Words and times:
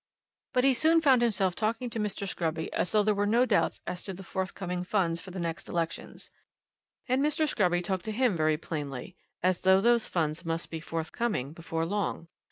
But 0.53 0.63
he 0.63 0.73
soon 0.73 0.99
found 0.99 1.21
himself 1.21 1.53
talking 1.53 1.91
to 1.91 1.99
Mr. 1.99 2.27
Scruby 2.27 2.69
as 2.73 2.91
though 2.91 3.03
there 3.03 3.13
were 3.13 3.27
no 3.27 3.45
doubts 3.45 3.81
as 3.85 4.03
to 4.05 4.13
the 4.13 4.23
forthcoming 4.23 4.83
funds 4.83 5.21
for 5.21 5.29
the 5.29 5.39
next 5.39 5.69
elections. 5.69 6.31
And 7.07 7.21
Mr. 7.23 7.47
Scruby 7.47 7.83
talked 7.83 8.05
to 8.05 8.11
him 8.11 8.35
very 8.35 8.57
plainly, 8.57 9.15
as 9.43 9.59
though 9.59 9.79
those 9.79 10.07
funds 10.07 10.43
must 10.43 10.71
be 10.71 10.79
forthcoming 10.79 11.53
before 11.53 11.85
long. 11.85 12.29